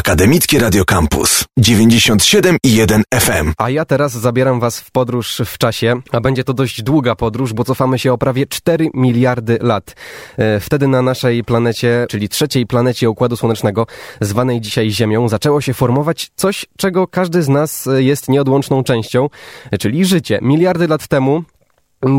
[0.00, 3.52] Akademickie Radio Campus 97 i 1 FM.
[3.58, 7.52] A ja teraz zabieram was w podróż w czasie, a będzie to dość długa podróż,
[7.52, 9.96] bo cofamy się o prawie 4 miliardy lat.
[10.38, 13.86] E, wtedy na naszej planecie, czyli trzeciej planecie Układu Słonecznego,
[14.20, 19.28] zwanej dzisiaj Ziemią, zaczęło się formować coś, czego każdy z nas jest nieodłączną częścią,
[19.70, 20.38] e, czyli życie.
[20.42, 21.44] Miliardy lat temu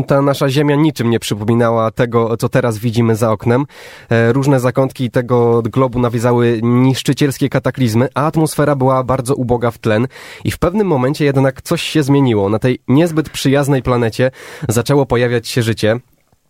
[0.06, 3.66] ta nasza Ziemia niczym nie przypominała tego, co teraz widzimy za oknem.
[4.10, 10.06] E, różne zakątki tego globu nawiedzały niszczycielskie kataklizmy, a atmosfera była bardzo uboga w tlen.
[10.44, 12.48] I w pewnym momencie jednak coś się zmieniło.
[12.48, 14.30] Na tej niezbyt przyjaznej planecie
[14.68, 16.00] zaczęło pojawiać się życie.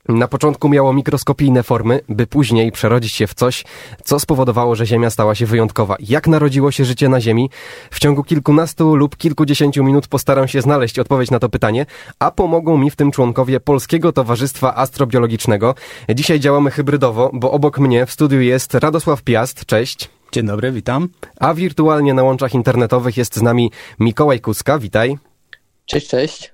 [0.09, 3.65] Na początku miało mikroskopijne formy, by później przerodzić się w coś,
[4.05, 5.97] co spowodowało, że Ziemia stała się wyjątkowa.
[6.01, 7.51] Jak narodziło się życie na Ziemi?
[7.91, 11.87] W ciągu kilkunastu lub kilkudziesięciu minut postaram się znaleźć odpowiedź na to pytanie,
[12.19, 15.75] a pomogą mi w tym członkowie Polskiego Towarzystwa Astrobiologicznego.
[16.15, 19.67] Dzisiaj działamy hybrydowo, bo obok mnie w studiu jest Radosław Piast.
[19.67, 20.11] Cześć.
[20.33, 21.09] Dzień dobry, witam.
[21.41, 24.79] A wirtualnie na łączach internetowych jest z nami Mikołaj Kuska.
[24.79, 25.19] Witaj.
[25.87, 26.52] Cześć, cześć.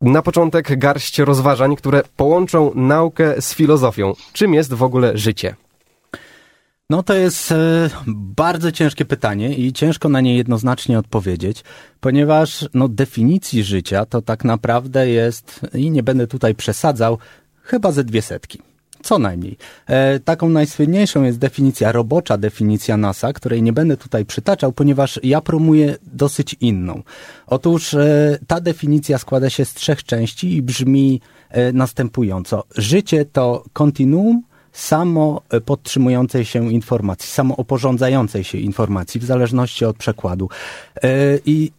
[0.00, 4.12] Na początek garść rozważań, które połączą naukę z filozofią.
[4.32, 5.54] Czym jest w ogóle życie?
[6.90, 11.64] No to jest e, bardzo ciężkie pytanie i ciężko na nie jednoznacznie odpowiedzieć,
[12.00, 17.18] ponieważ no, definicji życia to tak naprawdę jest, i nie będę tutaj przesadzał,
[17.62, 18.62] chyba ze dwie setki.
[19.06, 19.56] Co najmniej.
[19.86, 25.40] E, taką najsłynniejszą jest definicja, robocza definicja NASA, której nie będę tutaj przytaczał, ponieważ ja
[25.40, 27.02] promuję dosyć inną.
[27.46, 32.64] Otóż e, ta definicja składa się z trzech części i brzmi e, następująco.
[32.76, 40.48] Życie to kontinuum samo podtrzymującej się informacji, samo oporządzającej się informacji, w zależności od przekładu.
[41.02, 41.08] E,
[41.46, 41.72] I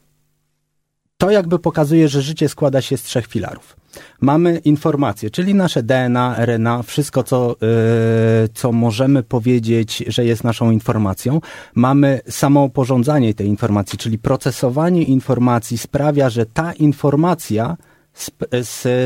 [1.18, 3.78] to jakby pokazuje, że życie składa się z trzech filarów.
[4.22, 10.72] Mamy informacje, czyli nasze DNA, RNA, wszystko, co, yy, co możemy powiedzieć, że jest naszą
[10.72, 11.42] informacją.
[11.76, 17.78] Mamy samooporządzanie tej informacji, czyli procesowanie informacji sprawia, że ta informacja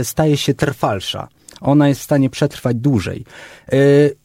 [0.04, 1.28] staje się trwalsza.
[1.62, 3.26] Ona jest w stanie przetrwać dłużej.
[3.72, 4.16] Yy,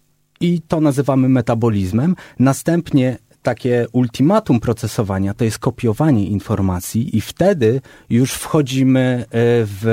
[0.41, 2.17] I to nazywamy metabolizmem.
[2.39, 7.81] Następnie takie ultimatum procesowania to jest kopiowanie informacji i wtedy
[8.11, 9.27] już wchodzimy e,
[9.65, 9.85] w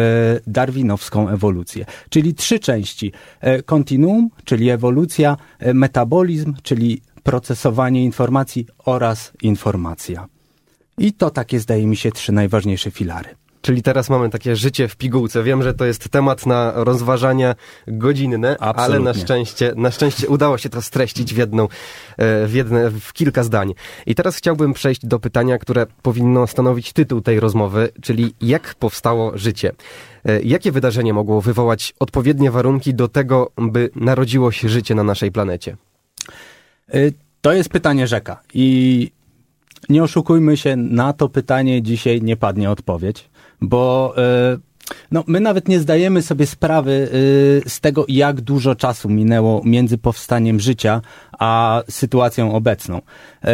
[0.47, 1.85] darwinowską ewolucję.
[2.09, 3.11] Czyli trzy części.
[3.41, 10.27] E, Kontinuum, czyli ewolucja, e, metabolizm, czyli procesowanie informacji oraz informacja.
[10.97, 13.29] I to takie zdaje mi się trzy najważniejsze filary.
[13.65, 15.43] Czyli teraz mamy takie życie w pigułce.
[15.43, 17.55] Wiem, że to jest temat na rozważania
[17.87, 18.83] godzinne, Absolutnie.
[18.83, 23.13] ale na szczęście, na szczęście udało się to streścić w jedną, e, w jedne, w
[23.13, 23.73] kilka zdań.
[24.05, 29.37] I teraz chciałbym przejść do pytania, które powinno stanowić tytuł tej rozmowy, czyli jak powstało
[29.37, 29.71] życie?
[30.25, 35.31] E, Jakie wydarzenie mogło wywołać odpowiednie warunki do tego, by narodziło się życie na naszej
[35.31, 35.77] planecie?
[36.95, 39.11] Y, To jest pytanie rzeka i
[39.89, 43.29] nie oszukujmy się, na to pytanie dzisiaj nie padnie odpowiedź,
[43.61, 44.13] bo
[44.53, 44.59] y,
[45.11, 49.97] no, my nawet nie zdajemy sobie sprawy y, z tego, jak dużo czasu minęło między
[49.97, 51.01] powstaniem życia
[51.39, 52.97] a sytuacją obecną.
[52.97, 53.49] Y,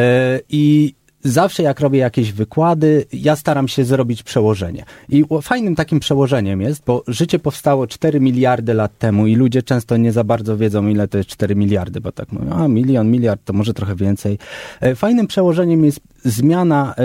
[0.50, 4.84] I zawsze jak robię jakieś wykłady, ja staram się zrobić przełożenie.
[5.10, 9.98] I fajnym takim przełożeniem jest, bo życie powstało 4 miliardy lat temu i ludzie często
[9.98, 13.42] nie za bardzo wiedzą, ile to jest 4 miliardy, bo tak mówią, a milion, miliard
[13.46, 14.38] to może trochę więcej.
[14.80, 17.04] E, Fajnym przełożeniem jest zmiana, e,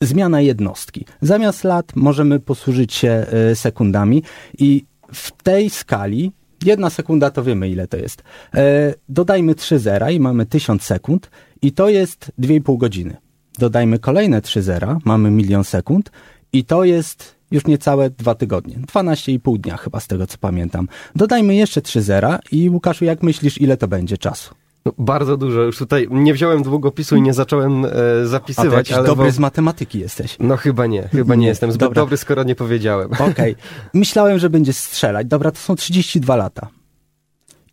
[0.00, 1.04] zmiana jednostki.
[1.20, 3.08] Zamiast lat możemy posłużyć się
[3.50, 4.22] e, sekundami
[4.58, 6.32] i w tej skali
[6.64, 8.22] Jedna sekunda to wiemy, ile to jest.
[8.54, 11.30] E, dodajmy 3 zera i mamy 1000 sekund
[11.62, 13.16] i to jest 2,5 godziny.
[13.58, 16.10] Dodajmy kolejne 3 zera, mamy milion sekund
[16.52, 18.76] i to jest już niecałe dwa tygodnie.
[18.76, 20.88] 12,5 dnia chyba z tego co pamiętam.
[21.16, 24.54] Dodajmy jeszcze 3 zera i Łukaszu, jak myślisz, ile to będzie czasu?
[24.86, 25.60] No, bardzo dużo.
[25.60, 29.06] Już tutaj nie wziąłem długopisu i nie zacząłem e, A ty zapisywać, ale...
[29.06, 30.36] dobry wo- z matematyki jesteś.
[30.40, 32.02] No chyba nie, chyba nie Nie, jestem zbyt dobra.
[32.02, 33.10] dobry, skoro nie powiedziałem.
[33.30, 33.56] Okej.
[33.94, 35.26] Myślałem, że będzie strzelać.
[35.26, 36.68] Dobra, to są 32 lata.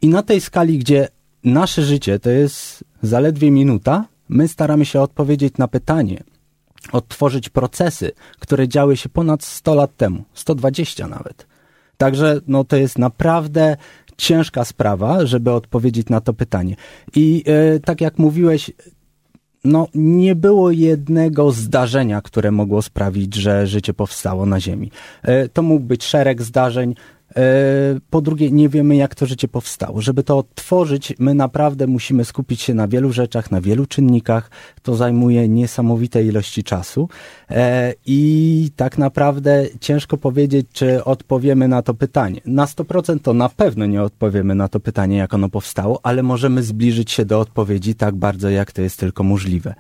[0.02, 1.08] I na tej skali, gdzie
[1.44, 6.24] nasze życie to jest zaledwie minuta, my staramy się odpowiedzieć na pytanie,
[6.92, 11.48] odtworzyć procesy, które działy się ponad 100 lat temu, 120 nawet.
[11.98, 13.78] Także no, to jest naprawdę
[14.18, 16.76] ciężka sprawa, żeby odpowiedzieć na to pytanie.
[17.16, 18.72] I e, tak jak mówiłeś,
[19.64, 24.92] no, nie było jednego zdarzenia, które mogło sprawić, że życie powstało na Ziemi.
[25.24, 26.96] E, To mógł być szereg zdarzeń.
[28.10, 30.02] Po drugie, nie wiemy, jak to życie powstało.
[30.02, 34.52] Żeby to odtworzyć, my naprawdę musimy skupić się na wielu rzeczach, na wielu czynnikach.
[34.82, 37.10] To zajmuje niesamowite ilości czasu.
[37.50, 42.42] E, I tak naprawdę ciężko powiedzieć, czy odpowiemy na to pytanie.
[42.46, 46.64] Na 100% to na pewno nie odpowiemy na to pytanie, jak ono powstało, ale możemy
[46.64, 49.74] zbliżyć się do odpowiedzi tak bardzo, jak to jest tylko możliwe.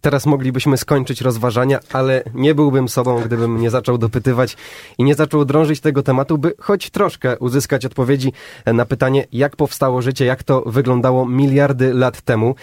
[0.00, 4.56] Teraz moglibyśmy skończyć rozważania, ale nie byłbym sobą, gdybym nie zaczął dopytywać
[4.98, 8.32] i nie zaczął drążyć tego tematu, by choć troszkę uzyskać odpowiedzi
[8.66, 12.54] na pytanie, jak powstało życie, jak to wyglądało miliardy lat temu.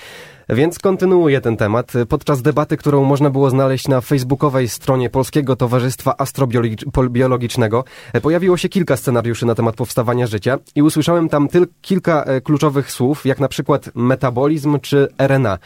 [0.49, 1.94] Więc kontynuuję ten temat.
[2.09, 7.83] Podczas debaty, którą można było znaleźć na facebookowej stronie Polskiego Towarzystwa Astrobiologicznego,
[8.21, 12.91] pojawiło się kilka scenariuszy na temat powstawania życia i usłyszałem tam tylko kilka e, kluczowych
[12.91, 15.57] słów, jak na przykład metabolizm czy RNA.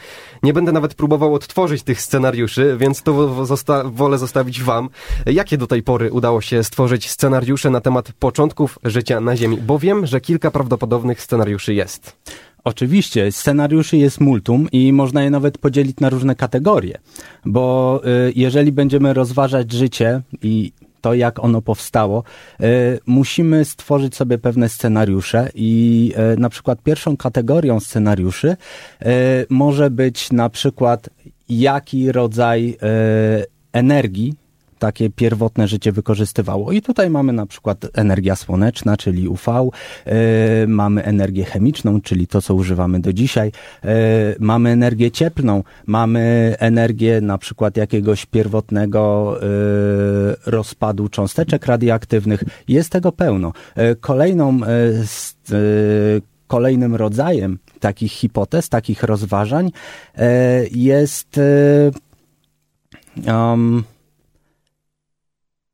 [0.42, 4.88] Nie będę nawet próbował odtworzyć tych scenariuszy, więc to zosta wolę zostawić wam.
[5.26, 9.56] Jakie do tej pory udało się stworzyć scenariusze na temat początków życia na Ziemi?
[9.56, 12.16] Bo wiem, że kilka prawdopodobnych scenariuszy jest.
[12.64, 16.98] Oczywiście, scenariuszy jest multum i można je nawet podzielić na różne kategorie,
[17.44, 22.24] bo y, jeżeli będziemy rozważać życie i to, jak ono powstało,
[22.60, 22.64] y,
[23.06, 28.56] musimy stworzyć sobie pewne scenariusze i y, na przykład pierwszą kategorią scenariuszy
[29.50, 31.10] może być na przykład
[31.48, 32.76] jaki rodzaj
[33.72, 34.34] energii
[34.82, 36.72] takie pierwotne życie wykorzystywało.
[36.72, 42.26] I tutaj mamy na przykład energia słoneczna, czyli UV, yy, e, mamy energię chemiczną, czyli
[42.26, 43.52] to, co używamy do dzisiaj,
[43.84, 43.90] yy,
[44.40, 52.44] mamy energię cieplną, mamy energię na przykład jakiegoś pierwotnego yy, rozpadu cząsteczek radioaktywnych.
[52.68, 53.52] Jest tego pełno.
[54.00, 54.60] Kolejną
[56.46, 59.72] kolejnym rodzajem takich hipotez, takich rozważań
[60.70, 61.40] jest
[63.26, 63.84] um,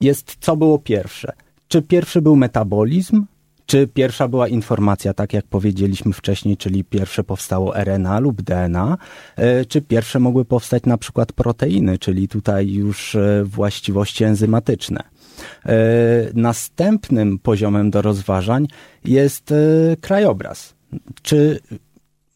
[0.00, 1.32] jest, co było pierwsze.
[1.68, 3.24] Czy pierwszy był metabolizm,
[3.66, 8.98] czy pierwsza była informacja, tak jak powiedzieliśmy wcześniej, czyli pierwsze powstało RNA lub DNA,
[9.36, 15.00] e, czy pierwsze mogły powstać na przykład proteiny, czyli tutaj już e, właściwości enzymatyczne.
[15.66, 15.76] E,
[16.34, 18.66] następnym poziomem do rozważań
[19.04, 19.54] jest
[20.00, 20.74] krajobraz.
[21.22, 21.60] Czy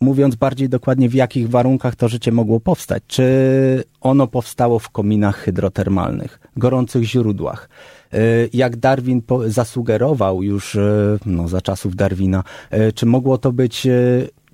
[0.02, 3.02] mówiąc bardziej dokładnie, w jakich warunkach to życie mogło powstać.
[3.06, 7.68] Czy ono powstało w kominach hydrotermalnych, gorących źródłach?
[8.12, 8.18] E,
[8.52, 13.88] jak Darwin zasugerował już e, no, za czasów Darwina, e, czy mogło to być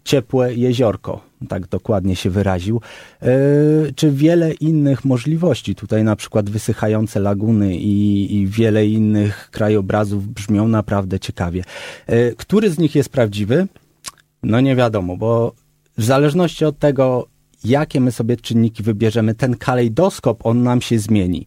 [0.04, 2.80] ciepłe jeziorko, tak dokładnie się wyraził,
[3.96, 5.74] czy wiele innych możliwości.
[5.74, 11.64] Tutaj na przykład wysychające laguny i, i, wiele innych krajobrazów brzmią naprawdę ciekawie.
[12.36, 13.66] Który z nich jest prawdziwy?
[14.43, 15.52] No nie wiadomo, bo
[15.99, 17.26] w zależności od tego,
[17.64, 21.46] jakie my sobie czynniki wybierzemy, ten kalejdoskop, on nam się zmieni.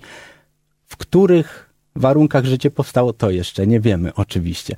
[0.86, 4.76] W których warunkach życie powstało, to jeszcze nie wiemy, oczywiście.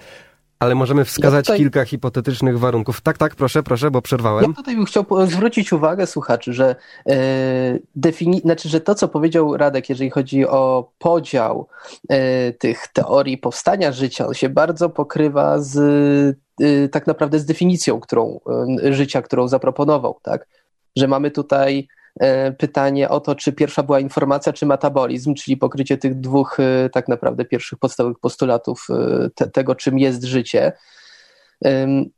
[0.60, 1.57] Ale możemy wskazać ja tutaj...
[1.57, 3.01] kilka hipotetycznych warunków.
[3.01, 4.45] Tak, tak, proszę, proszę, bo przerwałem.
[4.50, 6.75] Ja tutaj bym chciał zwrócić uwagę słuchaczy, że,
[7.10, 11.68] e, defini- znaczy, że to, co powiedział Radek, jeżeli chodzi o podział
[12.10, 16.42] e, tych teorii powstania życia, on się bardzo pokrywa z
[16.91, 18.39] tak naprawdę z definicją którą,
[18.83, 20.47] y, życia, którą zaproponował, tak?
[20.95, 21.88] Że mamy tutaj
[22.19, 26.89] e, pytanie o to, czy pierwsza była informacja, czy metabolizm, czyli pokrycie tych dwóch y,
[26.89, 28.88] tak naprawdę pierwszych podstawowych postulatów
[29.35, 30.71] te, tego, czym jest życie.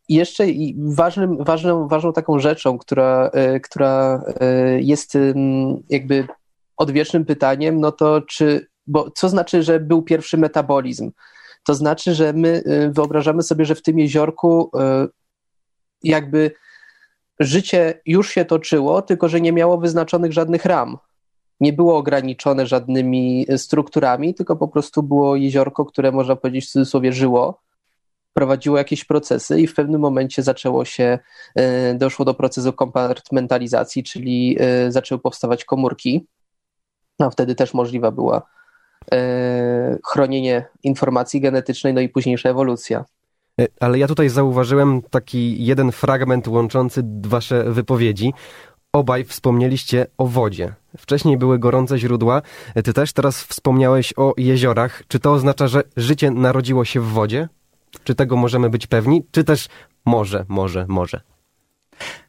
[0.10, 0.44] I jeszcze
[0.78, 3.32] ważnym, ważną, ważną taką rzeczą, która,
[3.64, 4.24] która
[4.80, 5.18] jest
[5.90, 6.28] jakby
[6.78, 11.12] odwiecznym pytaniem, no to czy, bo co znaczy, że był pierwszy metabolizm?
[11.66, 15.08] To znaczy, że my y, wyobrażamy sobie, że w tym jeziorku y,
[16.04, 16.52] jakby
[17.40, 20.98] życie już się toczyło, tylko że nie miało wyznaczonych żadnych ram.
[21.60, 27.14] Nie było ograniczone żadnymi strukturami, tylko po prostu było jeziorko, które można powiedzieć w cudzysłowie
[27.14, 27.62] żyło,
[28.34, 31.20] prowadziło jakieś procesy i w pewnym momencie zaczęło się,
[31.60, 34.58] y, doszło do procesu kompartmentalizacji, czyli
[34.90, 36.28] zaczęły powstawać komórki.
[37.20, 38.55] A wtedy też możliwa była
[40.06, 43.06] chronienie informacji genetycznej, no i późniejsza ewolucja.
[43.62, 48.34] E, ale ja tutaj zauważyłem taki jeden fragment łączący wasze wypowiedzi.
[48.94, 50.74] Obaj wspomnieliście o wodzie.
[50.98, 52.42] Wcześniej były gorące źródła,
[52.76, 55.04] e, ty też teraz wspomniałeś o jeziorach.
[55.08, 57.50] Czy to oznacza, że życie narodziło się w wodzie?
[58.04, 59.26] Czy tego możemy być pewni?
[59.32, 59.68] Czy też
[60.06, 61.22] może, może, może?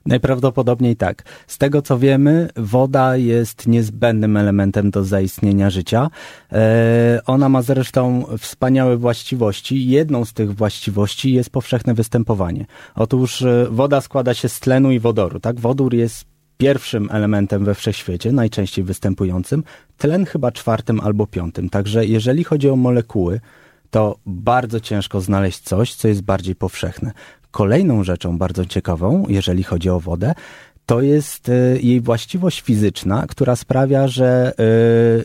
[0.07, 1.23] Najprawdopodobniej tak.
[1.47, 6.11] Z tego co wiemy, woda jest niezbędnym elementem do zaistnienia życia.
[6.53, 9.89] E, ona ma zresztą wspaniałe właściwości.
[9.89, 12.67] Jedną z tych właściwości jest powszechne występowanie.
[12.95, 15.41] Otóż e, woda składa się z tlenu i wodoru.
[15.41, 15.61] Tak?
[15.61, 16.25] Wodór jest
[16.59, 19.65] pierwszym elementem we wszechświecie, najczęściej występującym,
[19.99, 21.71] tlen chyba czwartym albo piątym.
[21.71, 23.41] Także jeżeli chodzi o molekuły,
[23.91, 27.13] to bardzo ciężko znaleźć coś, co jest bardziej powszechne.
[27.57, 30.35] Kolejną rzeczą bardzo ciekawą, jeżeli chodzi o wodę,
[30.87, 34.53] to jest y, jej właściwość fizyczna, która sprawia, że
[35.21, 35.25] y,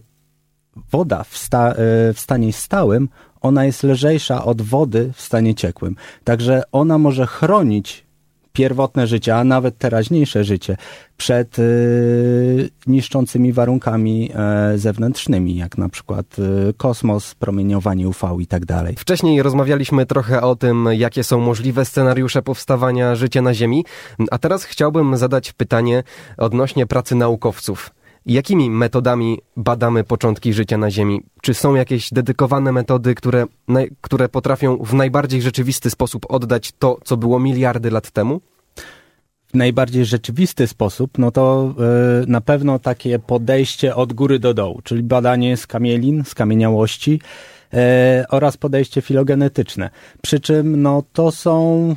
[0.92, 1.76] woda w, sta, y,
[2.14, 3.10] w stanie stałym,
[3.42, 5.96] ona jest lżejsza od wody w stanie ciekłym.
[6.24, 8.06] Także ona może chronić
[8.54, 10.78] pierwotne życie, a nawet teraźniejsze życie
[11.18, 14.32] przed y, niszczącymi warunkami
[14.74, 18.96] y, zewnętrznymi, jak na przykład y, kosmos, promieniowanie UV i tak dalej.
[18.98, 23.86] Wcześniej rozmawialiśmy trochę o tym, jakie są możliwe scenariusze powstawania życia na Ziemi,
[24.32, 26.04] a teraz chciałbym zadać pytanie
[26.38, 27.92] odnośnie pracy naukowców.
[28.26, 31.22] Jakimi metodami badamy początki życia na Ziemi?
[31.42, 33.46] Czy są jakieś dedykowane metody, które,
[34.02, 38.42] które potrafią w najbardziej rzeczywisty sposób oddać to, co było miliardy lat temu?
[39.48, 41.74] W najbardziej rzeczywisty sposób, no to
[42.20, 47.22] yy, na pewno takie podejście od góry do dołu, czyli badanie skamielin, skamieniałości
[47.74, 47.80] yy,
[48.30, 49.90] oraz podejście filogenetyczne.
[50.22, 51.96] Przy czym no, to są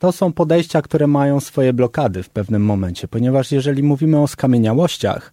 [0.00, 5.32] to są podejścia, które mają swoje blokady w pewnym momencie, ponieważ jeżeli mówimy o skamieniałościach,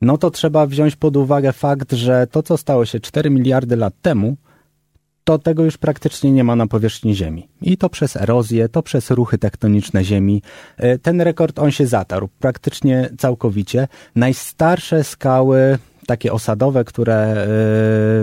[0.00, 3.94] no to trzeba wziąć pod uwagę fakt, że to, co stało się 4 miliardy lat
[4.02, 4.36] temu,
[5.24, 7.48] to tego już praktycznie nie ma na powierzchni Ziemi.
[7.62, 10.42] I to przez erozję, to przez ruchy tektoniczne Ziemi.
[10.76, 13.88] E, ten rekord on się zatarł praktycznie całkowicie.
[14.16, 17.46] Najstarsze skały takie osadowe, które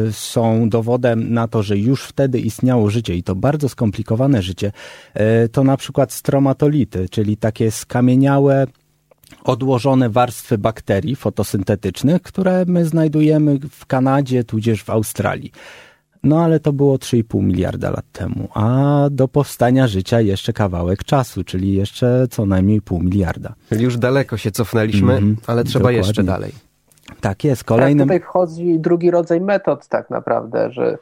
[0.07, 4.71] y, są dowodem na to, że już wtedy istniało życie i to bardzo skomplikowane życie,
[5.45, 8.67] y, to na przykład stromatolity, czyli takie skamieniałe
[9.43, 15.51] odłożone warstwy bakterii fotosyntetycznych, które my znajdujemy w Kanadzie, tudzież w Australii.
[16.23, 21.43] No ale to było 3,5 miliarda lat temu, a do powstania życia jeszcze kawałek czasu,
[21.43, 23.55] czyli jeszcze co najmniej pół miliarda.
[23.69, 25.97] Czyli już daleko się cofnęliśmy, mm, ale trzeba dokładnie.
[25.97, 26.51] jeszcze dalej.
[27.21, 27.63] Tak jest.
[27.63, 28.07] Kolejnym...
[28.07, 30.97] Tak, tutaj wchodzi drugi rodzaj metod tak naprawdę, że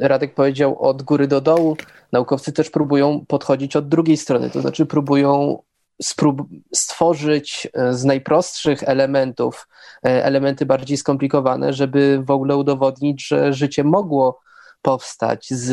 [0.00, 1.76] Radek powiedział od góry do dołu.
[2.12, 5.58] Naukowcy też próbują podchodzić od drugiej strony, to znaczy próbują
[6.74, 9.68] stworzyć e, z najprostszych elementów
[10.06, 14.40] e, elementy bardziej skomplikowane, żeby w ogóle udowodnić, że życie mogło
[14.82, 15.66] powstać z,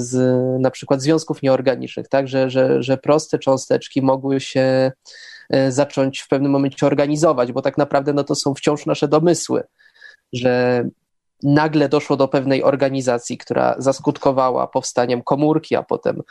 [0.00, 0.16] z
[0.60, 2.28] na przykład związków nieorganicznych, tak?
[2.28, 4.92] że, że, że proste cząsteczki mogły się
[5.68, 9.62] zacząć w pewnym momencie organizować, bo tak naprawdę no to są wciąż nasze domysły,
[10.32, 10.84] że
[11.42, 16.22] nagle doszło do pewnej organizacji, która zaskutkowała powstaniem komórki, a potem,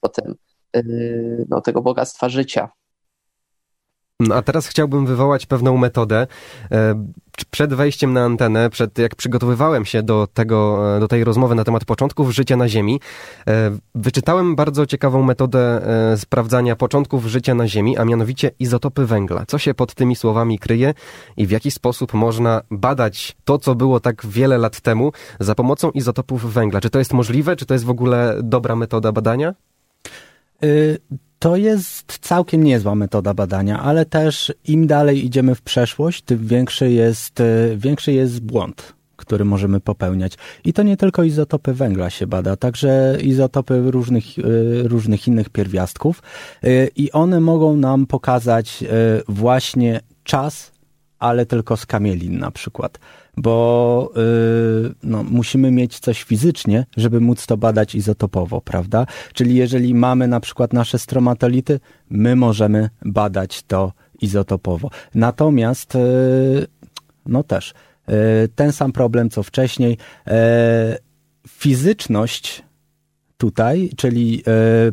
[0.00, 0.34] potem
[0.76, 0.82] e,
[1.48, 2.68] no, tego bogactwa życia.
[4.20, 6.26] No, a teraz chciałbym wywołać pewną metodę.
[6.72, 7.04] E,
[7.50, 11.64] przed wejściem na antenę, przed jak przygotowywałem się do, tego, e, do tej rozmowy na
[11.64, 13.00] temat początków życia na Ziemi,
[13.48, 15.80] e, wyczytałem bardzo ciekawą metodę
[16.16, 19.44] sprawdzania początków życia na Ziemi, a mianowicie izotopy węgla.
[19.46, 20.94] Co się pod tymi słowami kryje
[21.36, 25.90] i w jaki sposób można badać to, co było tak wiele lat temu za pomocą
[25.90, 26.80] izotopów węgla?
[26.80, 27.56] Czy to jest możliwe?
[27.56, 29.54] Czy to jest w ogóle dobra metoda badania?
[30.64, 30.98] Y
[31.38, 36.90] to jest całkiem niezła metoda badania, ale też im dalej idziemy w przeszłość, tym większy
[36.90, 37.44] jest, e,
[37.76, 40.32] większy jest błąd, który możemy popełniać.
[40.64, 44.42] I to nie tylko izotopy węgla się bada, także izotopy różnych, e,
[44.88, 46.22] różnych innych pierwiastków
[46.96, 48.84] i one mogą nam pokazać
[49.28, 50.72] właśnie czas,
[51.18, 52.98] ale tylko z kamielin na przykład
[53.40, 59.06] bo yy, no, musimy mieć coś fizycznie, żeby móc to badać izotopowo, prawda?
[59.32, 64.90] Czyli jeżeli mamy na przykład nasze stromatolity, my możemy badać to izotopowo.
[65.14, 66.66] Natomiast yy,
[67.26, 67.74] no też
[68.08, 68.14] yy,
[68.54, 70.32] ten sam problem co wcześniej, yy,
[71.48, 72.62] fizyczność
[73.36, 74.92] tutaj, czyli yy,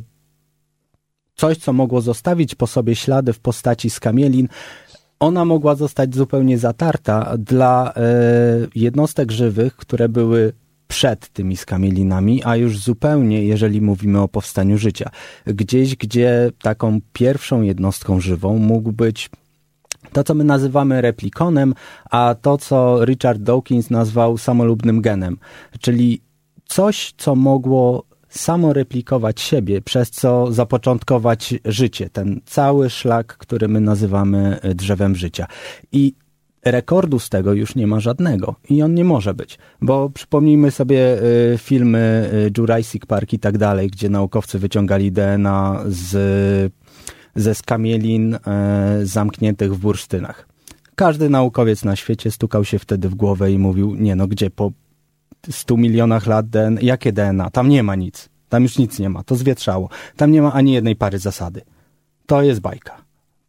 [1.35, 4.47] coś, co mogło zostawić po sobie ślady w postaci skamielin,
[5.19, 8.01] ona mogła zostać zupełnie zatarta dla e,
[8.75, 10.53] jednostek żywych, które były
[10.87, 15.09] przed tymi skamielinami, a już zupełnie, jeżeli mówimy o powstaniu życia.
[15.45, 19.29] Gdzieś, gdzie taką pierwszą jednostką żywą mógł być
[20.11, 21.73] to, co my nazywamy replikonem,
[22.09, 25.37] a to, co Richard Dawkins nazwał samolubnym genem,
[25.79, 26.21] czyli
[26.65, 28.03] coś, co mogło
[28.37, 35.47] samoreplikować siebie, przez co zapoczątkować życie, ten cały szlak, który my nazywamy e, drzewem życia.
[35.91, 36.13] I
[36.65, 41.21] rekordu z tego już nie ma żadnego i on nie może być, bo przypomnijmy sobie
[41.53, 46.73] e, filmy e, Jurassic Park i tak dalej, gdzie naukowcy wyciągali DNA z,
[47.35, 48.37] ze skamielin
[49.03, 50.47] zamkniętych w bursztynach.
[50.95, 54.71] Każdy naukowiec na świecie stukał się wtedy w głowę i mówił, nie no, gdzie po
[55.51, 57.49] 100 milionach lat DNA, jakie DNA?
[57.49, 58.29] Tam nie ma nic.
[58.49, 59.23] Tam już nic nie ma.
[59.23, 59.89] To zwietrzało.
[60.15, 61.61] Tam nie ma ani jednej pary zasady.
[62.25, 63.04] To jest bajka.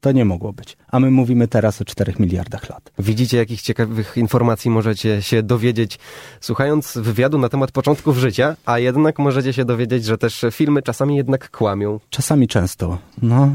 [0.07, 0.77] To nie mogło być.
[0.89, 2.93] A my mówimy teraz o 4 miliardach lat.
[2.99, 5.99] Widzicie, jakich ciekawych informacji możecie się dowiedzieć,
[6.41, 11.17] słuchając wywiadu na temat początków życia, a jednak możecie się dowiedzieć, że też filmy czasami
[11.17, 12.01] jednak kłamią.
[12.11, 12.99] Czasami często.
[13.23, 13.55] No.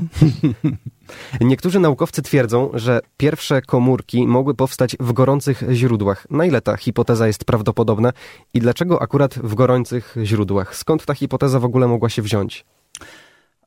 [1.42, 6.28] Niektórzy naukowcy twierdzą, że pierwsze komórki mogły powstać w gorących źródłach.
[6.30, 8.14] Na ile ta hipoteza jest prawdopodobna
[8.54, 10.76] i dlaczego akurat w gorących źródłach?
[10.76, 12.66] Skąd ta hipoteza w ogóle mogła się wziąć?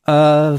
[0.09, 0.59] E,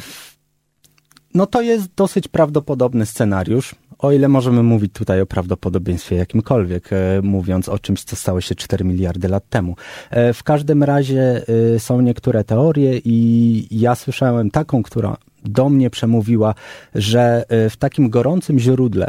[1.36, 7.22] no to jest dosyć prawdopodobny scenariusz, o ile możemy mówić tutaj o prawdopodobieństwie jakimkolwiek, e,
[7.24, 9.76] mówiąc o czymś, co stało się 4 miliardy lat temu.
[10.10, 11.42] E, w każdym razie
[11.76, 16.54] e, są niektóre teorie i ja słyszałem taką, która do mnie przemówiła,
[16.96, 19.08] że w takim gorącym źródle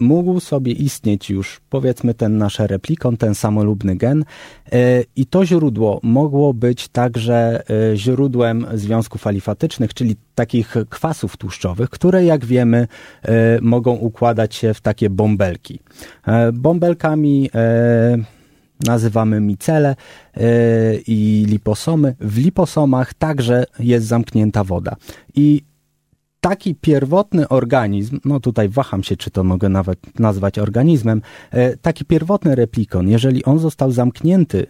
[0.00, 4.24] mógł sobie istnieć już, powiedzmy, ten nasz replikon, ten samolubny gen
[4.72, 7.62] e, i to źródło mogło być także
[7.92, 12.88] e, źródłem związków alifatycznych, czyli takich kwasów tłuszczowych, które jak wiemy
[13.22, 15.80] e, mogą układać się w takie bąbelki.
[16.26, 18.18] E, Bąbelkami e,
[18.86, 19.96] nazywamy micele
[20.34, 20.44] e,
[21.06, 22.14] i liposomy.
[22.20, 24.96] W liposomach także jest zamknięta woda.
[25.34, 25.62] I
[26.48, 32.04] taki pierwotny organizm, no tutaj waham się, czy to mogę nawet nazwać organizmem, e, taki
[32.04, 34.68] pierwotny replikon, jeżeli on został zamknięty e,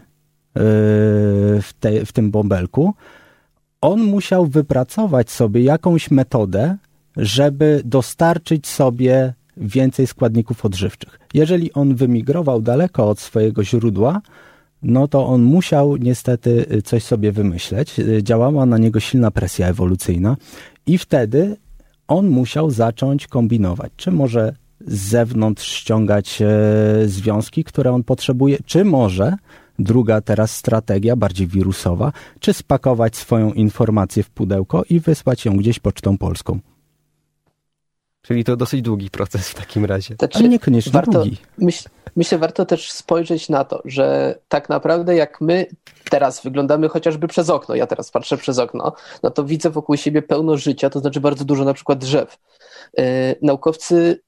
[1.62, 2.94] w, te, w tym bąbelku,
[3.80, 6.76] on musiał wypracować sobie jakąś metodę,
[7.16, 11.20] żeby dostarczyć sobie więcej składników odżywczych.
[11.34, 14.20] Jeżeli on wymigrował daleko od swojego źródła,
[14.82, 17.94] no to on musiał niestety y, coś sobie wymyśleć.
[18.22, 20.36] Działała na niego silna presja ewolucyjna
[20.86, 21.56] i wtedy
[22.08, 26.46] on musiał zacząć kombinować, czy może z zewnątrz ściągać e,
[27.08, 29.36] związki, które on potrzebuje, czy może
[29.78, 35.78] druga teraz strategia, bardziej wirusowa, czy spakować swoją informację w pudełko i wysłać ją gdzieś
[35.78, 36.58] pocztą polską.
[38.26, 40.14] Czyli to dosyć długi proces w takim razie.
[40.14, 41.36] Znaczy, Ale niekoniecznie warto, długi.
[41.58, 45.66] myśl, myślę, warto też spojrzeć na to, że tak naprawdę jak my
[46.10, 48.92] teraz wyglądamy chociażby przez okno, ja teraz patrzę przez okno,
[49.22, 52.38] no to widzę wokół siebie pełno życia, to znaczy bardzo dużo na przykład drzew.
[52.98, 53.04] Yy,
[53.42, 54.20] naukowcy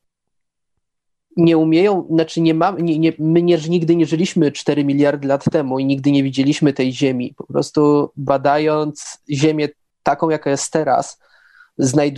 [1.37, 5.45] nie umieją, znaczy nie mamy, nie, nie, my nie, nigdy nie żyliśmy 4 miliardy lat
[5.53, 7.35] temu i nigdy nie widzieliśmy tej Ziemi.
[7.37, 9.69] Po prostu badając Ziemię
[10.03, 11.19] taką, jaka jest teraz,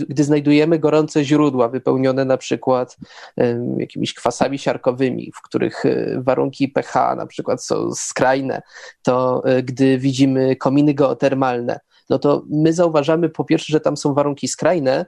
[0.09, 2.97] gdy znajdujemy gorące źródła wypełnione na przykład
[3.37, 8.61] em, jakimiś kwasami siarkowymi, w których e, warunki pH na przykład są skrajne,
[9.01, 14.13] to e, gdy widzimy kominy geotermalne, no to my zauważamy po pierwsze, że tam są
[14.13, 15.05] warunki skrajne,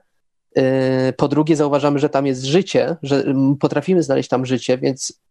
[0.55, 3.23] e, po drugie zauważamy, że tam jest życie, że
[3.59, 5.23] potrafimy znaleźć tam życie, więc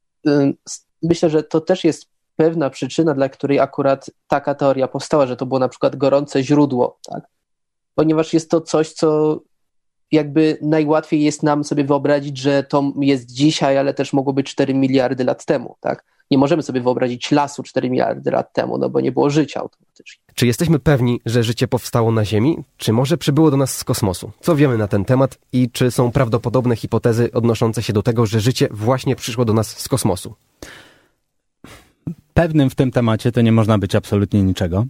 [1.03, 5.47] myślę, że to też jest pewna przyczyna, dla której akurat taka teoria powstała, że to
[5.47, 7.25] było na przykład gorące źródło, tak?
[7.95, 9.41] Ponieważ jest to coś, co
[10.13, 14.75] jakby najłatwiej jest nam sobie wyobrazić, że to jest dzisiaj, ale też mogło być 4
[14.75, 16.05] miliardy lat temu, tak?
[16.31, 20.23] Nie możemy sobie wyobrazić lasu 4 miliardy lat temu, no bo nie było życia automatycznie.
[20.35, 24.31] Czy jesteśmy pewni, że życie powstało na Ziemi, czy może przybyło do nas z kosmosu?
[24.41, 28.41] Co wiemy na ten temat i czy są prawdopodobne hipotezy odnoszące się do tego, że
[28.41, 30.35] życie właśnie przyszło do nas z kosmosu?
[32.35, 34.87] Pewnym w tym temacie to nie można być absolutnie niczego.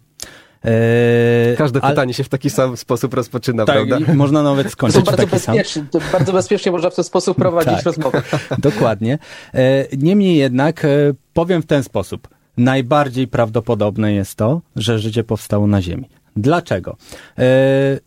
[0.65, 4.13] Eee, Każde ale- pytanie się w taki sam sposób rozpoczyna, tak, prawda?
[4.13, 5.57] i można nawet To skończyć w bardzo taki sam.
[5.57, 7.83] bezpiecznie, to bardzo bezpiecznie można w ten sposób prowadzić Tak.
[7.85, 8.23] rozmowę.
[8.59, 9.19] Dokładnie.
[9.55, 10.89] E, Niemniej jednak e,
[11.33, 12.29] powiem w ten sposób.
[12.57, 16.09] Najbardziej prawdopodobne jest to, że życie powstało na Ziemi.
[16.37, 16.97] Dlaczego?
[17.39, 17.45] E,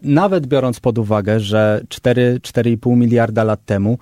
[0.03, 3.97] Nawet biorąc pod uwagę, że 4-4,5 miliarda lat temu e,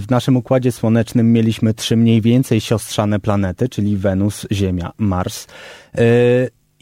[0.00, 5.46] w naszym Układzie Słonecznym mieliśmy trzy mniej więcej siostrzane planety, czyli Wenus, Ziemia, Mars.
[5.94, 6.00] E,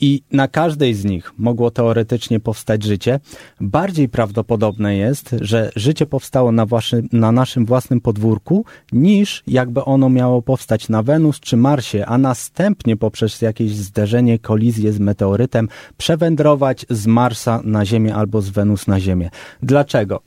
[0.00, 3.20] i na każdej z nich mogło teoretycznie powstać życie.
[3.60, 6.66] Bardziej prawdopodobne jest, że życie powstało na,
[7.12, 12.96] na naszym własnym podwórku, niż jakby ono miało powstać na Wenus czy Marsie, a następnie
[12.96, 19.00] poprzez jakieś zderzenie, kolizję z meteorytem przewędrować z Marsa na Ziemię albo z Wenus na
[19.00, 19.30] Ziemię.
[19.62, 20.20] Dlaczego?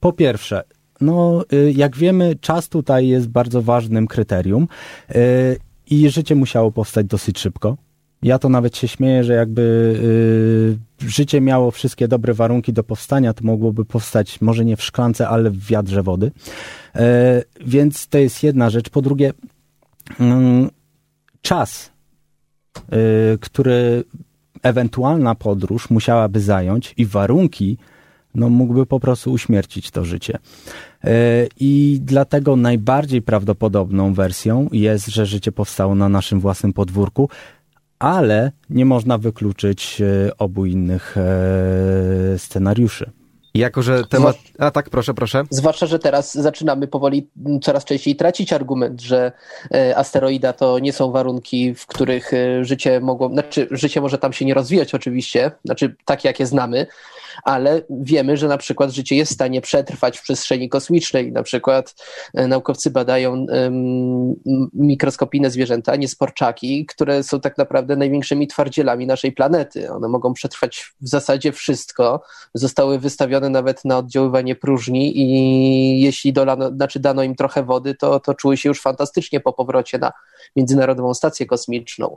[0.00, 0.62] Po pierwsze,
[1.00, 4.68] no, y, jak wiemy, czas tutaj jest bardzo ważnym kryterium
[5.10, 5.56] y,
[5.90, 7.76] i życie musiało powstać dosyć szybko.
[8.22, 9.62] Ja to nawet się śmieję, że jakby
[11.02, 15.28] y, życie miało wszystkie dobre warunki do powstania, to mogłoby powstać może nie w szklance,
[15.28, 16.30] ale w wiadrze wody.
[16.94, 18.90] E, więc to jest jedna rzecz.
[18.90, 19.32] Po drugie,
[20.20, 20.70] mm,
[21.42, 21.90] czas,
[22.78, 24.04] y, który
[24.62, 27.78] ewentualna podróż musiałaby zająć i warunki,
[28.34, 30.38] no mógłby po prostu uśmiercić to życie.
[31.60, 37.28] I dlatego najbardziej prawdopodobną wersją jest, że życie powstało na naszym własnym podwórku,
[37.98, 43.10] ale nie można wykluczyć e, obu innych e, scenariuszy.
[43.54, 44.36] Jako, że temat...
[44.58, 45.44] A tak, proszę, proszę.
[45.50, 47.30] Zwłaszcza, że teraz zaczynamy powoli
[47.62, 49.32] coraz częściej tracić argument, że
[49.74, 54.32] e, asteroida to nie są warunki, w których e, życie mogło, znaczy życie może tam
[54.32, 56.86] się nie rozwijać oczywiście, znaczy takie jakie znamy,
[57.44, 61.32] ale wiemy, że na przykład życie jest w stanie przetrwać w przestrzeni kosmicznej.
[61.32, 61.94] Na przykład
[62.34, 64.34] e, naukowcy badają um,
[64.74, 69.90] mikroskopijne zwierzęta, niesporczaki, które są tak naprawdę największymi twardzielami naszej planety.
[69.90, 72.22] One mogą przetrwać w zasadzie wszystko.
[72.54, 78.20] Zostały wystawione nawet na oddziaływanie próżni i jeśli dolano, znaczy dano im trochę wody, to,
[78.20, 80.12] to czuły się już fantastycznie po powrocie na
[80.56, 82.16] Międzynarodową Stację Kosmiczną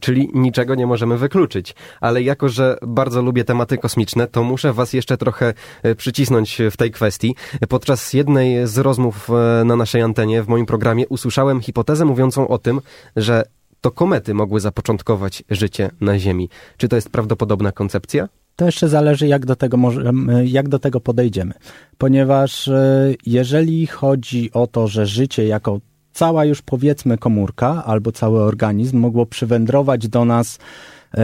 [0.00, 1.74] czyli niczego nie możemy wykluczyć.
[2.00, 6.76] Ale jako, że bardzo lubię tematy kosmiczne, to muszę was jeszcze trochę e, przycisnąć w
[6.76, 7.34] tej kwestii.
[7.68, 12.58] Podczas jednej z rozmów e, na naszej antenie w moim programie usłyszałem hipotezę mówiącą o
[12.58, 12.80] tym,
[13.16, 13.44] że
[13.80, 16.48] to komety mogły zapoczątkować życie na Ziemi.
[16.76, 18.28] Czy to jest prawdopodobna koncepcja?
[18.56, 21.54] To jeszcze zależy, jak do tego, możemy, jak do tego podejdziemy.
[21.98, 25.80] Ponieważ e, jeżeli chodzi o to, że życie jako
[26.12, 31.18] cała już powiedzmy komórka albo cały organizm mogło przywędrować do nas e,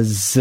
[0.00, 0.38] z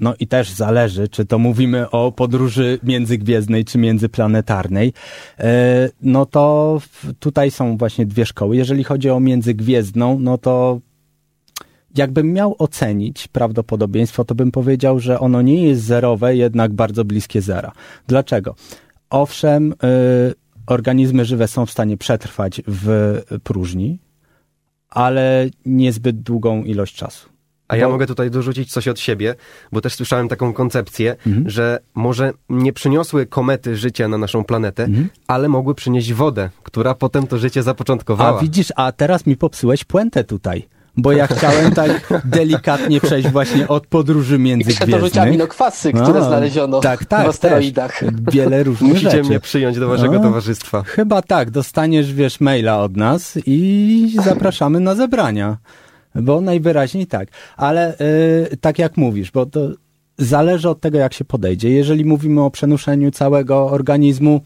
[0.00, 4.92] no i też zależy, czy to mówimy o podróży międzygwiezdnej, czy międzyplanetarnej.
[5.38, 6.78] E, no to
[7.18, 8.56] tutaj są właśnie dwie szkoły.
[8.56, 10.80] Jeżeli chodzi o międzygwiezdną, no to
[11.98, 17.42] jakbym miał ocenić prawdopodobieństwo, to bym powiedział, że ono nie jest zerowe, jednak bardzo bliskie
[17.42, 17.72] zera.
[18.06, 18.54] Dlaczego?
[19.10, 20.34] Owszem, y,
[20.66, 23.98] organizmy żywe są w stanie przetrwać w próżni,
[24.90, 27.28] ale niezbyt długą ilość czasu.
[27.68, 29.34] A ja mogę tutaj dorzucić coś od siebie,
[29.72, 31.50] bo też słyszałem taką koncepcję, mhm.
[31.50, 35.08] że może nie przyniosły komety życia na naszą planetę, mhm.
[35.26, 38.38] ale mogły przynieść wodę, która potem to życie zapoczątkowała.
[38.38, 43.68] A widzisz, a teraz mi popsułeś puentę tutaj bo ja chciałem tak delikatnie przejść właśnie
[43.68, 45.06] od podróży międzygwiezdnych.
[45.06, 48.00] I to aminokwasy, które no, znaleziono tak, tak, w asteroidach.
[48.00, 48.10] Też.
[48.32, 49.28] Wiele różnych Musicie rzeczy.
[49.28, 50.82] mnie przyjąć do waszego no, towarzystwa.
[50.82, 55.56] Chyba tak, dostaniesz, wiesz, maila od nas i zapraszamy na zebrania.
[56.14, 57.28] Bo najwyraźniej tak.
[57.56, 57.96] Ale
[58.50, 59.60] yy, tak jak mówisz, bo to
[60.18, 61.70] zależy od tego, jak się podejdzie.
[61.70, 64.40] Jeżeli mówimy o przenoszeniu całego organizmu,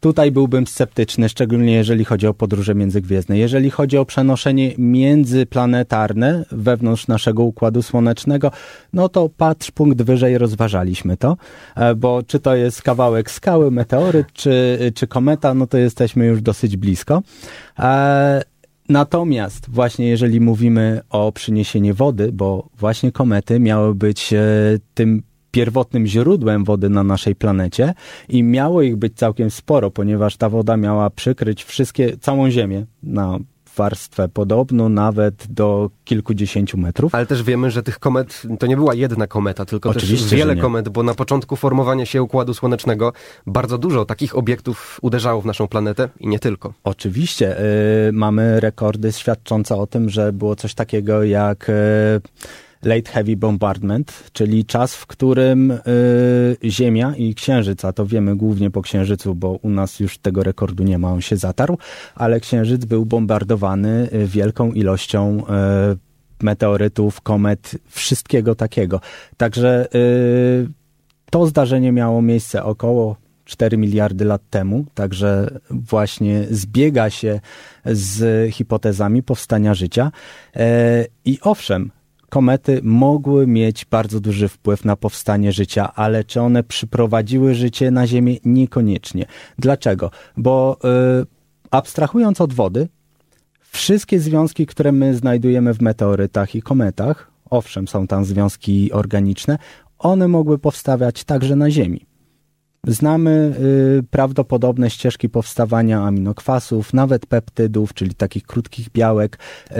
[0.00, 3.38] tutaj byłbym sceptyczny, szczególnie jeżeli chodzi o podróże międzygwiezdne.
[3.38, 8.50] Jeżeli chodzi o przenoszenie międzyplanetarne wewnątrz naszego układu słonecznego,
[8.92, 11.36] no to patrz punkt wyżej, rozważaliśmy to,
[11.76, 16.42] e, bo czy to jest kawałek skały, meteoryt, czy, czy kometa, no to jesteśmy już
[16.42, 17.22] dosyć blisko.
[17.78, 18.42] E,
[18.88, 24.38] Natomiast właśnie jeżeli mówimy o przyniesieniu wody, bo właśnie komety miały być e,
[24.94, 25.22] tym
[25.56, 27.94] pierwotnym źródłem wody na naszej planecie
[28.28, 33.38] i miało ich być całkiem sporo, ponieważ ta woda miała przykryć wszystkie, całą Ziemię na
[33.76, 37.14] warstwę podobną nawet do kilkudziesięciu metrów.
[37.14, 40.56] Ale też wiemy, że tych komet to nie była jedna kometa, tylko Oczywiście, też wiele
[40.56, 43.12] komet, bo na początku formowania się Układu Słonecznego
[43.46, 46.72] bardzo dużo takich obiektów uderzało w naszą planetę i nie tylko.
[46.84, 47.56] Oczywiście.
[48.06, 51.68] Yy, mamy rekordy świadczące o tym, że było coś takiego jak...
[51.68, 55.78] Yy, Late Heavy Bombardment, czyli czas, w którym y,
[56.64, 60.84] Ziemia i Księżyc, a to wiemy głównie po Księżycu, bo u nas już tego rekordu
[60.84, 61.78] nie ma, on się zatarł,
[62.14, 69.00] ale Księżyc był bombardowany y, wielką ilością y, meteorytów, komet, wszystkiego takiego.
[69.36, 70.68] Także y,
[71.30, 77.40] to zdarzenie miało miejsce około 4 miliardy lat temu, także właśnie zbiega się
[77.84, 80.12] z hipotezami powstania życia.
[80.56, 81.90] E, I owszem,
[82.36, 88.06] komety mogły mieć bardzo duży wpływ na powstanie życia, ale czy one przyprowadziły życie na
[88.06, 88.36] Ziemię?
[88.44, 89.26] Niekoniecznie.
[89.58, 90.10] Dlaczego?
[90.36, 90.78] Bo
[91.22, 91.26] y,
[91.70, 92.88] abstrahując od wody,
[93.60, 99.58] wszystkie związki, które my znajdujemy w meteorytach i kometach, owszem, są tam związki organiczne,
[99.98, 102.06] one mogły powstawać także na Ziemi.
[102.86, 103.54] Znamy
[104.00, 109.38] y, prawdopodobne ścieżki powstawania aminokwasów, nawet peptydów, czyli takich krótkich białek,
[109.70, 109.74] y,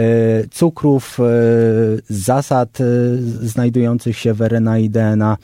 [0.51, 2.77] cukrów, y, zasad
[3.41, 5.37] znajdujących się w RNA i DNA.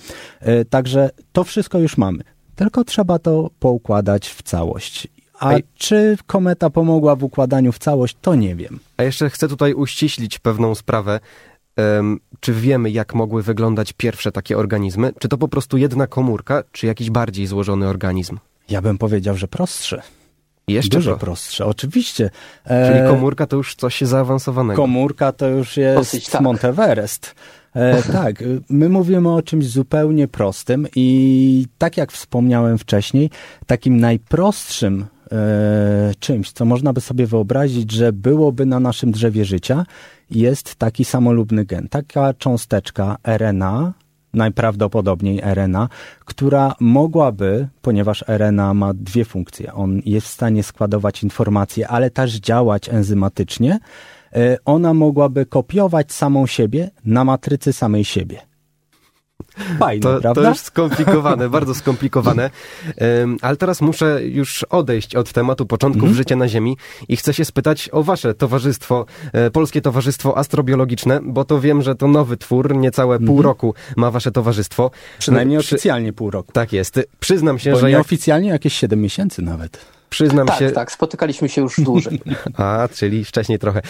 [0.70, 2.24] Także to wszystko już mamy.
[2.56, 5.08] Tylko trzeba to poukładać w całość.
[5.40, 8.80] A czy kometa pomogła w układaniu w całość, to nie wiem.
[8.98, 11.20] A jeszcze chcę tutaj uściślić pewną sprawę.
[12.40, 15.14] Czy wiemy, jak mogły wyglądać pierwsze takie organizmy?
[15.20, 18.38] Czy to po prostu jedna komórka, czy jakiś bardziej złożony organizm?
[18.70, 20.02] Ja bym powiedział, że prostszy.
[20.68, 22.30] Jeszcze Dużo prostsze, oczywiście.
[22.66, 22.92] E...
[22.92, 24.82] Czyli komórka to już coś zaawansowanego.
[24.82, 26.42] Komórka to już jest tak.
[26.42, 27.36] Monteverest.
[27.76, 33.30] E, tak, my mówimy o czymś zupełnie prostym i tak jak wspomniałem wcześniej,
[33.66, 35.13] takim najprostszym e,
[36.20, 39.86] czymś, co można by sobie wyobrazić, że byłoby na naszym drzewie życia,
[40.32, 43.94] jest taki samolubny gen, taka cząsteczka RNA,
[44.34, 45.90] najprawdopodobniej RNA,
[46.26, 52.36] która mogłaby, ponieważ RNA ma dwie funkcje, on jest w stanie składować informacje, ale też
[52.36, 53.80] działać enzymatycznie,
[54.34, 58.53] e, ona mogłaby kopiować samą siebie na matrycy samej siebie.
[59.80, 60.42] Fajne, to, prawda?
[60.42, 62.50] To już skomplikowane, bardzo skomplikowane.
[63.20, 66.16] Um, ale teraz muszę już odejść od tematu początków mm.
[66.16, 71.46] życia na Ziemi i chcę się spytać o wasze towarzystwo, e, Polskie Towarzystwo Astrobiologiczne, bo
[71.46, 73.28] to wiem, że to nowy twór, niecałe mm.
[73.28, 73.50] pół mhm.
[73.50, 74.92] roku ma wasze towarzystwo.
[75.20, 75.76] Przynajmniej no, przy...
[75.76, 76.52] oficjalnie pół roku.
[76.52, 77.00] Tak jest.
[77.20, 77.92] Przyznam się, bo że...
[77.92, 78.06] Jak...
[78.44, 79.93] jakieś 7 miesięcy nawet.
[80.14, 80.72] Przyznam tak, się...
[80.72, 82.22] Tak, spotykaliśmy się już dłużej.
[82.58, 83.82] A, czyli wcześniej trochę.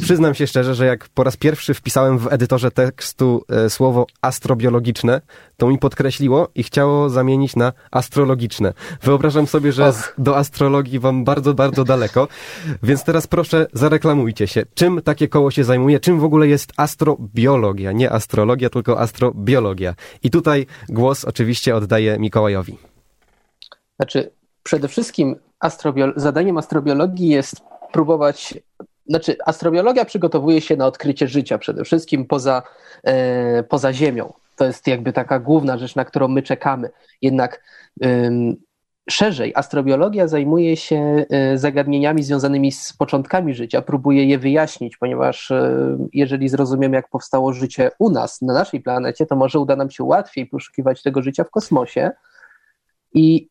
[0.00, 5.20] przyznam się szczerze, że jak po raz pierwszy wpisałem w edytorze tekstu e, słowo astrobiologiczne,
[5.56, 8.72] to mi podkreśliło i chciało zamienić na astrologiczne.
[9.02, 12.28] Wyobrażam sobie, że z, do astrologii wam bardzo, bardzo daleko,
[12.82, 14.62] więc teraz proszę zareklamujcie się.
[14.74, 16.00] Czym takie koło się zajmuje?
[16.00, 17.92] Czym w ogóle jest astrobiologia?
[17.92, 19.94] Nie astrologia, tylko astrobiologia.
[20.22, 22.78] I tutaj głos oczywiście oddaję Mikołajowi.
[23.96, 24.30] Znaczy,
[24.66, 25.36] przede wszystkim
[26.16, 27.60] zadaniem astrobiologii jest
[27.92, 28.54] próbować
[29.06, 32.62] znaczy, astrobiologia przygotowuje się na odkrycie życia przede wszystkim poza,
[33.04, 34.32] e, poza Ziemią.
[34.56, 36.90] To jest jakby taka główna rzecz, na którą my czekamy.
[37.22, 37.62] Jednak
[38.04, 38.56] ym,
[39.10, 45.98] szerzej, astrobiologia zajmuje się y, zagadnieniami związanymi z początkami życia, próbuje je wyjaśnić, ponieważ y,
[46.12, 50.04] jeżeli zrozumiemy, jak powstało życie u nas, na naszej planecie, to może uda nam się
[50.04, 52.10] łatwiej poszukiwać tego życia w kosmosie.
[53.14, 53.48] I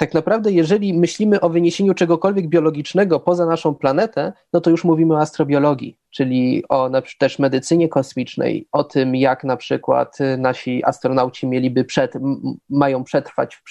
[0.00, 5.14] tak naprawdę, jeżeli myślimy o wyniesieniu czegokolwiek biologicznego poza naszą planetę, no to już mówimy
[5.14, 11.46] o astrobiologii, czyli o też medycynie kosmicznej, o tym, jak na przykład y, nasi astronauci
[11.46, 12.12] mieliby przed,
[12.70, 13.62] mają przetrwać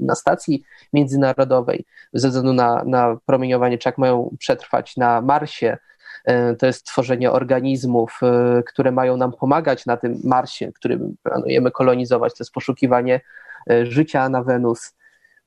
[0.00, 5.76] na stacji międzynarodowej ze względu na, na promieniowanie, czy jak mają przetrwać na Marsie.
[6.30, 8.20] Y, to jest tworzenie organizmów,
[8.58, 12.32] y, które mają nam pomagać na tym Marsie, którym planujemy kolonizować.
[12.32, 13.20] To jest poszukiwanie
[13.82, 14.96] życia na Wenus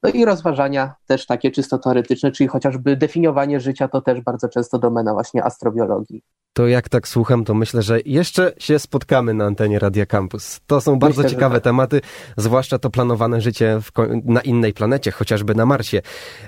[0.03, 4.79] no i rozważania też takie czysto teoretyczne, czyli chociażby definiowanie życia to też bardzo często
[4.79, 6.23] domena właśnie astrobiologii.
[6.53, 10.59] To jak tak słucham, to myślę, że jeszcze się spotkamy na antenie Radia Campus.
[10.67, 11.63] To są bardzo myślę, ciekawe tak.
[11.63, 12.01] tematy,
[12.37, 13.79] zwłaszcza to planowane życie
[14.23, 16.01] na innej planecie, chociażby na Marsie.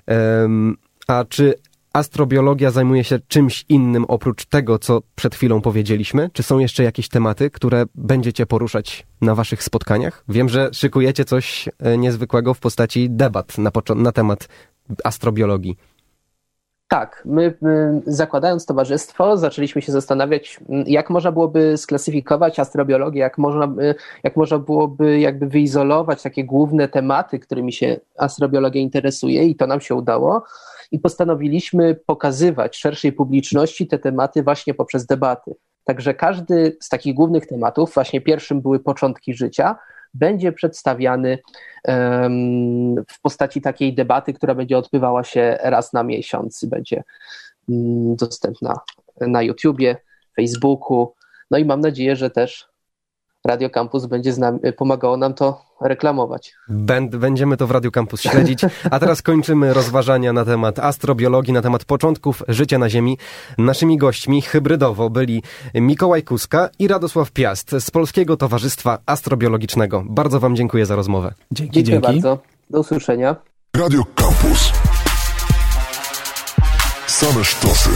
[0.08, 1.54] Um, a czy
[1.94, 6.30] astrobiologia zajmuje się czymś innym oprócz tego, co przed chwilą powiedzieliśmy?
[6.34, 10.24] Czy są jeszcze jakieś tematy, które będziecie poruszać na waszych spotkaniach?
[10.30, 14.48] Wiem, że szykujecie coś e, niezwykłego w postaci debat na, na temat
[15.04, 15.78] astrobiologii.
[16.92, 17.54] Tak, my,
[18.06, 23.74] zakładając towarzystwo, zaczęliśmy się zastanawiać, jak można byłoby sklasyfikować astrobiologię, jak można,
[24.24, 29.82] jak można byłoby jakby wyizolować takie główne tematy, którymi się astrobiologia interesuje, i to nam
[29.82, 30.44] się udało
[30.92, 35.56] i postanowiliśmy pokazywać szerszej publiczności te tematy właśnie poprzez debaty.
[35.84, 39.76] Także każdy z takich głównych tematów, właśnie pierwszym były początki życia,
[40.14, 41.40] będzie przedstawiany
[43.08, 47.04] w postaci takiej debaty, która będzie odbywała się raz na miesiąc i będzie
[47.68, 48.74] um, dostępna
[49.22, 49.98] na YouTubie,
[50.36, 51.14] Facebooku.
[51.52, 52.71] No i mam nadzieję, że też
[53.46, 56.54] Radio Campus będzie nami, pomagało nam to reklamować.
[57.12, 58.62] Będziemy to w Radio Campus śledzić.
[58.92, 63.18] A teraz kończymy rozważania na temat astrobiologii, na temat początków życia na Ziemi.
[63.58, 65.44] Naszymi gośćmi hybrydowo byli
[65.76, 70.04] Mikołaj Kuska i Radosław Piast z Polskiego Towarzystwa Astrobiologicznego.
[70.06, 71.34] Bardzo Wam dziękuję za rozmowę.
[71.52, 72.22] Dzięki, dziękuję dzięki.
[72.22, 72.44] bardzo.
[72.70, 73.36] Do usłyszenia.
[73.78, 74.72] Radio Campus.
[77.08, 77.90] Same sztosy.